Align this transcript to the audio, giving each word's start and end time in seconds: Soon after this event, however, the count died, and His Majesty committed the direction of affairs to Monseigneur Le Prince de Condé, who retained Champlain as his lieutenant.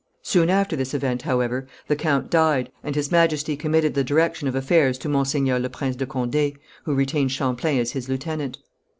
Soon 0.23 0.49
after 0.49 0.75
this 0.75 0.95
event, 0.95 1.21
however, 1.21 1.67
the 1.87 1.95
count 1.95 2.31
died, 2.31 2.71
and 2.83 2.95
His 2.95 3.11
Majesty 3.11 3.55
committed 3.55 3.93
the 3.93 4.03
direction 4.03 4.47
of 4.47 4.55
affairs 4.55 4.97
to 4.97 5.07
Monseigneur 5.09 5.59
Le 5.59 5.69
Prince 5.69 5.95
de 5.97 6.07
Condé, 6.07 6.55
who 6.85 6.95
retained 6.95 7.31
Champlain 7.31 7.77
as 7.77 7.91
his 7.91 8.09
lieutenant. 8.09 8.57